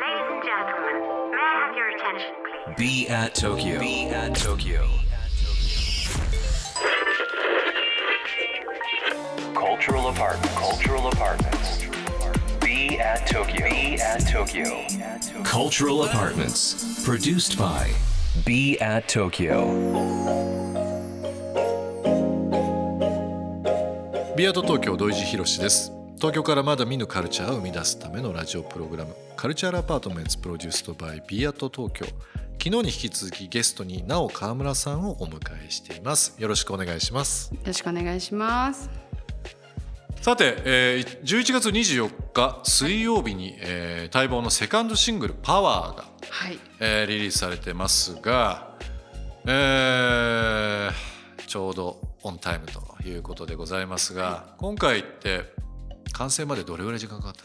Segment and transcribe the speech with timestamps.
[0.00, 2.76] Ladies and gentlemen, may I have your attention, please?
[2.76, 3.78] Be at Tokyo.
[3.78, 4.88] Be at Tokyo.
[9.54, 10.54] Cultural apartment.
[10.56, 11.84] Cultural apartments.
[12.60, 13.68] Be at Tokyo.
[13.68, 14.86] Be at Tokyo.
[15.44, 17.04] Cultural apartments.
[17.04, 17.90] Produced by
[18.44, 20.30] Be at Tokyo.
[24.36, 25.92] ビアート東京土井地博です
[26.25, 32.07] 東京からまだ見ぬカルチャーを生み出すためのラジオプログラムカルチャーアパートメンツプロデュースドバイビアート東京
[32.57, 38.89] 昨日に引き続きゲストになお川村さんをお迎えしていますよろしくお願いしますよろしくお願いします。
[40.19, 46.57] さて、えー11月24日水曜日に、えー待望のセカンドシングル「パワーが、はい。
[46.79, 48.75] えーリリースされてますが、
[49.45, 55.53] えーちょうどオンタイムということでございますが、今回って
[56.13, 57.43] 完成までどれぐらい時間かかった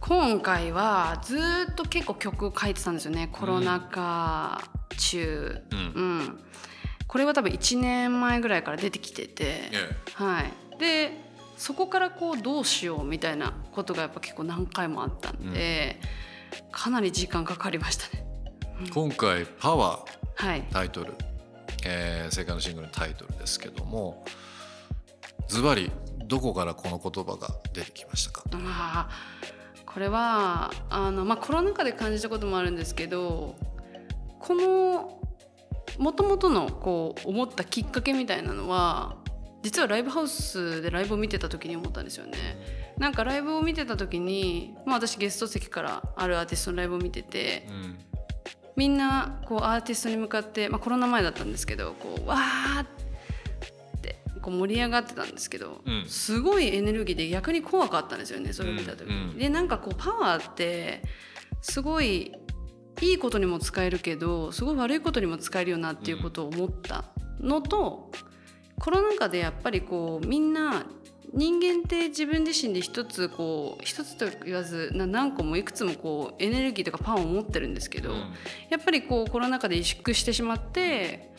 [0.00, 3.28] 今回はずーっと結構曲書いてたんですよね。
[3.32, 4.62] コロナ禍
[4.98, 5.62] 中。
[5.72, 5.82] うんう
[6.22, 6.40] ん。
[7.08, 10.78] これは多分1年前ぐらいから出てきてて、えはい。
[10.78, 11.12] で、
[11.56, 16.00] そこからこうどうしようみたいなことがやっぱ結構何回もあったんで、
[16.70, 18.26] かなり時間かかりましたね。
[18.84, 20.62] え今回「パワーはい」。
[20.70, 21.14] タイトル、
[21.84, 24.24] えーセカンドシングルのタイトルですけども
[25.48, 25.90] ズバリ
[26.26, 28.42] どこからこの言葉が出てきましたか？
[28.52, 33.56] あーこれはあの、まあ、コロナ禍で感じたこともあるんですけど
[34.38, 35.20] この
[35.98, 39.16] もともとのこう思ったきっかけみたいなのは
[39.62, 42.36] 実はライブハウスでライブを見てた時に思ったんですよね。
[42.98, 47.98] なんかライブを見てた時に、まあ、私ゲスト席からあるアーティストのライブを見ててうん
[48.76, 53.05] みんなこうアーティストに向かって、まあ、コロナ前だったんですけどこうわーって
[54.46, 56.04] こう盛り上がってたんですけど、うん。
[56.06, 59.14] すごいエネルギーで逆に怖かったんですよねそれを見た時に。
[59.14, 61.02] うんうんでなんかこうパワーって
[61.60, 62.32] すごい
[63.00, 67.04] いいことにも使えるけどすごい悪いことにも使えるよなっていうことを思った
[67.40, 68.12] のと、
[68.78, 70.86] コロナ禍でやっぱりこうみんな
[71.34, 78.16] 人間って自分自身で一つこう一つと言わずな何個もいくつもこうエネルギーとかパワーを持ってるんですけど、うん。
[78.70, 81.34] やっぱりこうコロナ禍で萎縮してしまって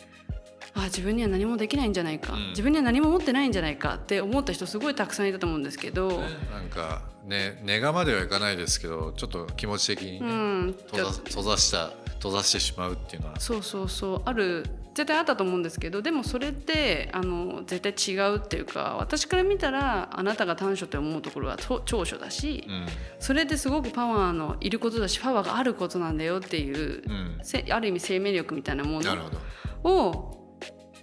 [0.80, 2.50] あ自分には何もできないんじゃないか、うん。
[2.50, 6.22] 自分には何も持ってないんじゃないかって思った人すごいたくさんいたと思うんですけど、
[6.52, 10.30] なんかね根がまではいかないですけどちょっと気持ち的にうね、
[10.70, 13.40] ん、閉ざ閉ざした閉ざしてしまうっていうのは。
[13.40, 14.22] そうそうそう。
[14.26, 22.86] ある絶対あったと思うんですけどでもそれってあの絶対違うっていうか私から見たらあなたが短所って思うところはと長所だし、うん。
[23.20, 27.40] それってすごくパワーのいることだしパワーがあることなんだよっていう、うん。
[27.44, 29.38] せある意味生命力みたいなもなるほのど。
[29.84, 30.47] を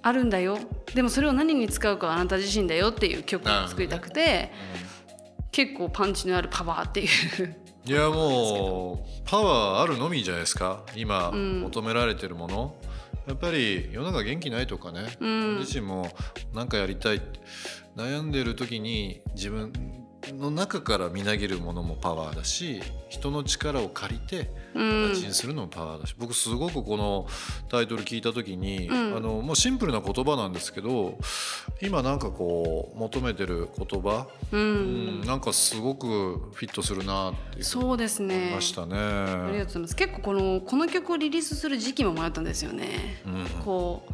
[0.06, 0.58] あるんだよ。
[0.94, 4.52] でもそれを何に使うかはあなた自身だよっていう曲を作りたくて、
[5.50, 7.56] 結構パンチのあるパワーっていう。
[7.86, 10.84] いやもうパワーあるのみじゃないですか。
[10.94, 11.62] 今ん。
[11.62, 12.74] 求められてるもの、
[13.26, 15.58] やっぱり世の中元気ないとかね、ん。
[15.60, 16.14] 自身も
[16.52, 17.22] 何かやりたい。
[17.96, 19.72] 悩んでる時に自分
[20.32, 25.12] の中からみなぎるものもパワーだし人の力を借りてうん。
[25.12, 27.26] 形にするのもパワーだし、僕すごくこの
[27.68, 29.16] タイトル聞いた時に、うん。
[29.16, 31.18] あのもうシンプルな言葉なんですけど
[31.80, 38.52] 今なんかこう求めてる言葉、ううんん、なんかすごくフィットするなっていうそうですね。
[38.54, 38.96] ましたね。
[38.96, 39.96] ありがとうございます。
[39.96, 43.62] 結構このこの曲をリリースする時期も迷ったんですよね、うん。
[43.64, 44.12] こう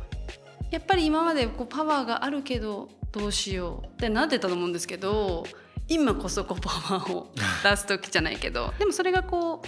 [0.70, 5.44] やっぱり今までこうパワーがあるけどどうしようってなってたと思うんですけど
[5.90, 9.60] 今こそこうパワーを出す時じゃないけどでもそれがこ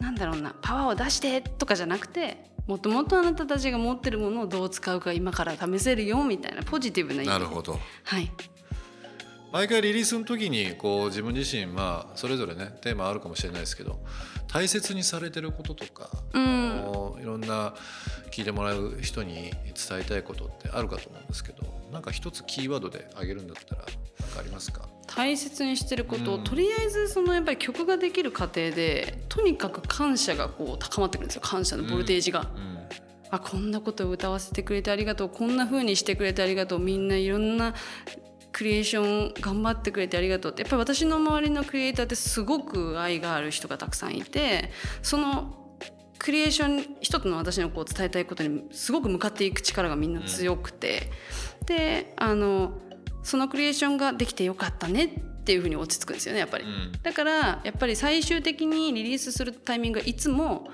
[0.00, 2.36] うなんだろうなパワーを出してとかじゃなくて
[2.66, 7.28] もともとあなたたちが持ってるものをどう使うか今から試せるよみたいなポジティブな意味。
[7.28, 7.78] なるほど。
[8.04, 8.30] はい
[9.52, 14.00] 毎回リリースの時にこう自分自身まあそれぞれねテーマあるかもしれないですけど
[14.50, 16.52] 大切にされてることとか、うん。
[17.20, 17.74] いろんな
[18.30, 21.62] 聞いてもらう人に伝えたいことってあるかと思うんですけど
[21.92, 23.84] なんか一つキーワードで挙げるんだったら
[24.20, 24.88] 何かありますか？
[25.06, 26.32] 大切にしてること。
[26.32, 26.44] を、うん。
[26.44, 31.42] とりあえずそのやっぱり曲ができる過程でとにかく感謝がこう高まってくるんですよ。
[31.42, 32.50] 感謝のボルテージが。
[32.56, 32.78] うん。
[33.30, 35.28] あこんなことを歌わせてくれてありがとう。
[35.30, 36.78] こんな風にしてくれてありがとう。
[36.78, 37.74] みんないろんな
[38.52, 40.62] クリエーション頑張ってくれてありがとうって。
[40.62, 44.70] やっぱり私の周りのクリエイターってすごく愛がある人がたくさんいて
[45.02, 45.58] その
[46.18, 51.10] クリエーション一つの私のこう伝えたいことにすごく向かっていく力がみんな強くて、
[51.66, 52.78] であの
[53.24, 56.64] そのクリエーションができてよかったねっていうふうに落ち着くんですよねやっぱり。
[56.64, 56.92] うん。
[57.02, 60.68] だからやっぱり最終的にリリースするタイミングがいつも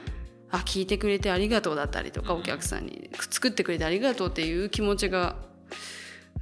[0.51, 5.37] あ聞いてくれてありがとうだったりとか、お客さんに作ってくれてありがとうっていう気持ちが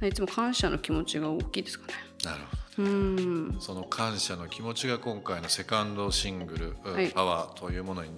[0.05, 1.93] いつも感謝の気持ちが大きいですかね。
[2.23, 2.91] なるほどね。
[2.91, 3.57] うん。
[3.59, 7.09] その感謝の気持ちが今回のセカンドシングル「はい。
[7.09, 8.11] パワーというものに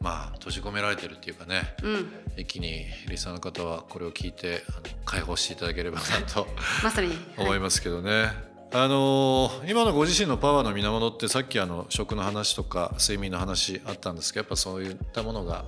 [0.00, 2.12] まあ閉じ込められてるっていうかね、うん。
[2.36, 6.46] 一気にリスナーの方はこれを聞いてあの解放していただければなと
[6.84, 8.52] まさに、思いますけどね。
[8.74, 15.66] あのー今のご自身のパワーの源ってさっきあの食の話とか睡眠の話あったんですけどやっぱそういったものが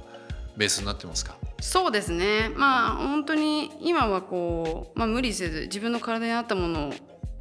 [0.56, 1.36] ベースになってますか？
[1.60, 2.50] そうですね。
[2.54, 6.92] まあ本当に今はこう、まあ、無理せず自分の体に合ったもの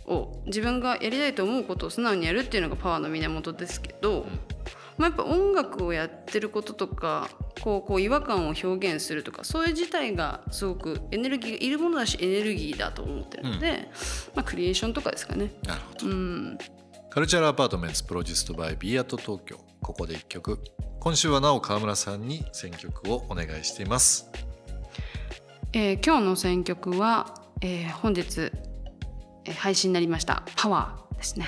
[0.05, 4.25] を自分がやりたいと思うことを素直にやるっていうのがパワーの源ですけど、
[4.97, 7.29] まあ、やっぱ音楽をやってることとか
[7.61, 13.89] こうこう違和感を表現するとかそういう自体がすごくエネルギーがいるものだしエネルギーだと思ってるので、
[14.35, 15.51] まあ、クリエーションとかですかね。
[15.63, 16.07] なるほど。
[16.07, 16.57] うん。
[17.09, 20.59] Culture Apartments produced by b at 東京ここで一曲。
[20.99, 24.31] 今週はなお川村さんに選曲をお願いしています。
[25.73, 28.51] えー今日の選曲は、えー本日、
[29.45, 31.47] えー配信になりました「パワー」ですね、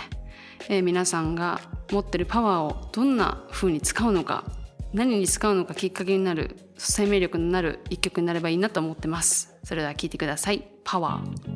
[0.68, 1.62] えー皆さんが
[1.92, 4.44] 持ってるパワーをどんな風に使うのか
[4.94, 9.56] 何に使うのかきっかけになる生命力になる一曲になればいいなと思ってます。
[9.64, 11.56] それでは聴いてください「パワー」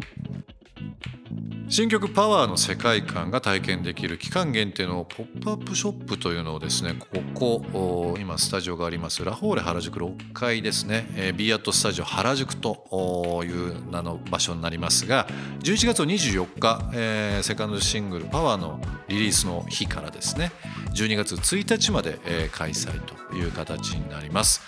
[1.72, 15.28] 新曲「パワーの世界観が体験できる期間限定のポップアップショップというのをですねここ今スタジオがありますラフォーレ原宿6階ですね、えー、ビーアットスタジオ原宿という名の場所になりますが
[15.60, 20.52] 11月24日、えーセカンドシングル「パワーのリリースの日からですね
[20.96, 24.62] 12月1日まで、えー開催という形になります。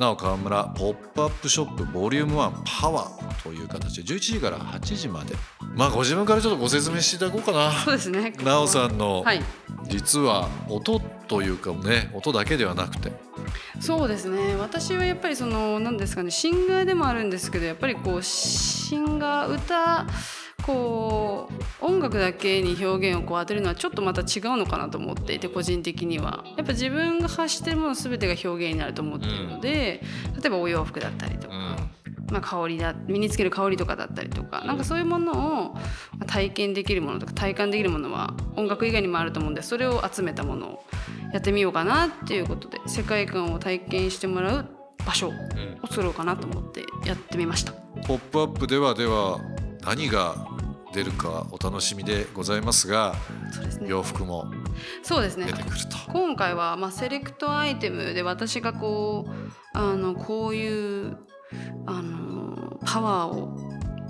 [0.00, 5.34] なお川村ポップアップショップボリューム1パワーという形で11時から8時まで。
[5.76, 7.70] まあご自分からちょっとご説明していただこうかな。
[7.70, 8.32] そうですね。
[8.42, 9.42] なおさんのはい。
[9.88, 13.12] 実は音というかね音だけではなくて。
[13.78, 14.56] そうですね。
[14.56, 20.06] 私はやっぱりその何ですかねシンガーでもあるんですけどやっぱりこうシンガー歌
[20.66, 21.48] こ
[21.82, 24.26] う音楽だけに表現をこう当てるのはちょっとまた違う
[24.56, 26.44] のかなと思っていて個人的には。
[26.56, 30.02] やっぱ自分が発してるもの全てが表現になると思っているので、
[30.40, 31.76] 例えばお洋服だったりとか、
[32.30, 35.80] まあ、香りだ身につける香りとかだったりとかなんかそういうものをま
[36.22, 40.84] あ体験できるものとか体感できるものは音楽以外にもあると思うんでそれを集めたものを
[41.32, 44.66] やってみようかなっていうことで世界観を体験してもらう
[45.06, 45.32] 場所を
[45.88, 47.72] 作ろうかなと思ってやってみました。
[48.06, 49.40] ポップアップではでは
[49.84, 50.34] 何が
[50.92, 53.14] 出るかお楽しみでございますが
[53.80, 53.88] ね。
[53.88, 54.50] 洋服も
[55.02, 55.46] そうですね。
[55.46, 55.96] 出てくると。
[56.12, 59.32] 今回はまあセレクトアイテムで私がこう
[59.72, 61.18] あのこういう
[61.86, 63.56] あのパワーを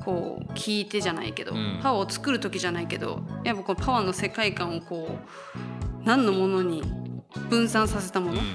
[0.04, 1.80] こう聞いてじゃないけど、うん。
[1.82, 5.18] パワーを作る時じゃないけどやっぱこのパワーの世界観をこ
[6.02, 6.82] う何のものに
[7.50, 8.50] 分散させたもの、うんうん。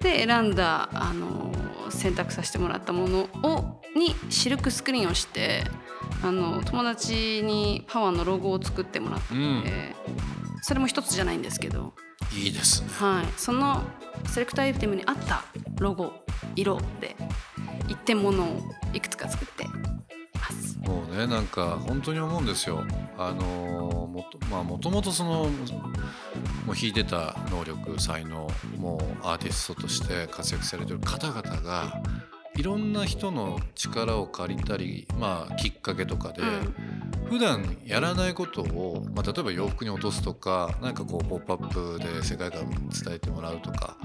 [0.00, 1.52] で選んだあの
[1.90, 5.64] 選択させてもらったものをにシルクスクリーンをして
[6.24, 9.64] あの友達にパワーのロゴを作ってもらって、うん
[10.66, 11.92] それも一つじゃないんですけど。
[12.34, 12.88] いいですね。
[12.94, 13.82] はい、その
[14.28, 15.44] セレクトアイテムに合った
[15.78, 16.14] ロゴ
[16.56, 17.14] 色で
[17.86, 18.62] 一点物を
[18.94, 20.78] いくつか作っています。
[20.78, 22.82] もうねなんか本当に思うんですよ。
[23.18, 25.44] あのーもとまあもともとその
[26.64, 28.48] もう弾いてた能力才能
[28.78, 32.00] もうアーティストとして活躍されてる方々が
[32.56, 36.42] いろんな人の力を借りたりまあきっかけとかで、
[37.28, 43.96] 普段やらないことを、まあ、例えば洋服に落とすとかなんかこう「ポップアップで世界観を伝えてもらうとか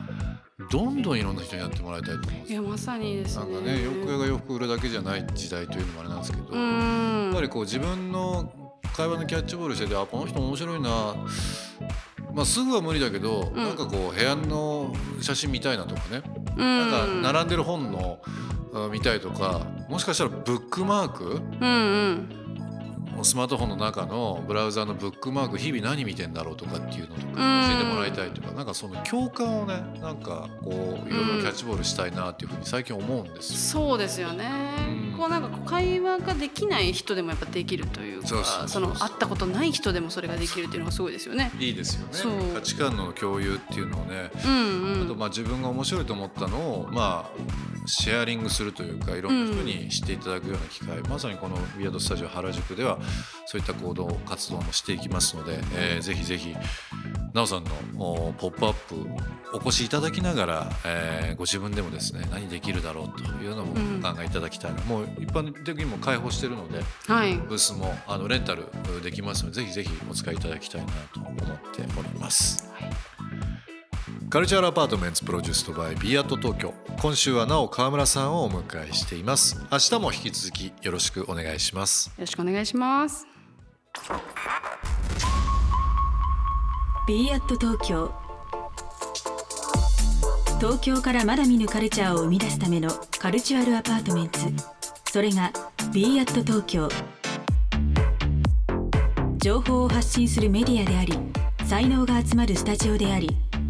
[0.71, 2.61] どんどんいろんな人にやってもらいたいと思うんですよ。
[2.61, 3.45] いやまさにですね。
[3.45, 8.51] なんかね洋服屋が洋服売るだけじゃない時代というのもあれなんですけど、うやんっぱりこう自分の
[8.95, 10.89] 会話のキャッチボールしててあこの人面白いな、
[12.33, 13.55] まあ、すぐは無理だけど、ん。
[13.55, 16.89] なんかこう部屋の写真見たいなとかね、うんなん
[17.23, 18.19] か並んでる本の
[18.73, 21.23] あ見たいとかもしかしたらブックマーク？
[21.61, 22.38] うんうん
[23.23, 33.83] スマートフォンの中のブラウザのブックマーク日々何見てんだろうとかっていうのとかうん教えてもらいたいとかなんかその共感をねなんかこういろいろキャッチボールしたいなっていうふうに最近思うんですよ。
[33.87, 34.49] そうですよね。
[35.03, 41.51] うんこうなんか会話ができない人でもやっぱできるというか、その会ったことない人でもそれができるっていうのがすごいですよね。
[41.59, 45.03] いいですよね価値観の共有っていうのをねうんうん。
[45.03, 52.99] あとまあ自分が面白いと思ったのをまあシェアリングするというかいろんな人に知っていただくような機会、まさにこの「ウィアードスタジオ原宿」では
[53.45, 56.55] そういった行動活動もしていきますので、えーぜひぜひ
[57.33, 58.95] なおさんのお「ポップアップ
[59.53, 63.99] お越しいただきながら、えーご自分でもですね何できるだろうというのもうん。
[64.05, 67.35] お考えいただきたいな、もう一般的にも開放してるのではい。
[67.35, 68.67] ブースもあのレンタル
[69.03, 71.35] できますのでぜひぜひお使いいただきたいなと思っ
[71.73, 72.69] ております。
[74.29, 76.71] Culture Apartments produced by b at 東京。
[77.01, 79.59] 今週はなお川村さんをお迎えしています。
[79.71, 82.09] 明日も引き続きよろしくお願いします。
[82.09, 83.25] よろしくお願いします。
[87.07, 88.13] b アット東京。
[90.59, 94.45] 東京からまだ見ぬカルチャーを生み出すための Cultural Apartments。
[95.11, 95.51] それが
[95.91, 96.87] b アット東京。
[99.37, 101.17] 情報を発信するメディアであり
[101.65, 103.35] 才能が集まるスタジオであり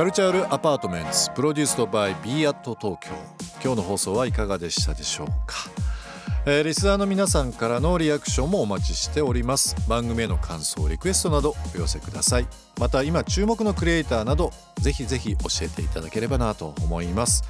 [0.00, 3.10] カルチャールアパートメンツプロデュースドバイ b アット東京。
[3.62, 5.56] 今日の放送はいかがでしたでしょうか、
[6.46, 9.76] えー、リスナーの皆さんからのリアクションもお待ちしております。
[9.86, 12.46] 番組への感想リクエストなどお寄せください。
[12.78, 17.44] また今注目のクリエイターなどぜひぜひ教えていただければなと思います。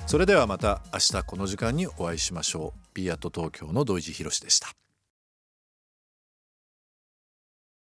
[0.06, 2.80] それではまた明日この時間にお会いしましょう。
[2.94, 4.83] B アット東京の土井地博でした。